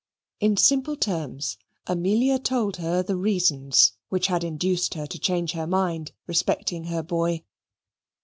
In 0.39 0.57
simple 0.57 0.95
terms, 0.95 1.59
Amelia 1.85 2.39
told 2.39 2.77
her 2.77 3.03
the 3.03 3.15
reasons 3.15 3.93
which 4.09 4.25
had 4.25 4.43
induced 4.43 4.95
her 4.95 5.05
to 5.05 5.19
change 5.19 5.51
her 5.51 5.67
mind 5.67 6.11
respecting 6.25 6.85
her 6.85 7.03
boy. 7.03 7.43